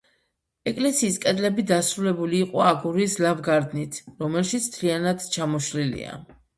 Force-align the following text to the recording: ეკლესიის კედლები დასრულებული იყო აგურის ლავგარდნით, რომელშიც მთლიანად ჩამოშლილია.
ეკლესიის 0.69 1.19
კედლები 1.25 1.65
დასრულებული 1.73 2.41
იყო 2.47 2.65
აგურის 2.71 3.21
ლავგარდნით, 3.27 4.03
რომელშიც 4.27 4.71
მთლიანად 4.75 5.33
ჩამოშლილია. 5.39 6.23